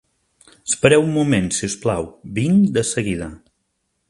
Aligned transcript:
Espereu 0.71 1.03
un 1.07 1.11
moment, 1.17 1.51
si 1.59 1.69
us 1.69 1.77
plau: 1.85 2.09
vinc 2.39 2.67
de 2.79 2.89
seguida. 2.95 3.33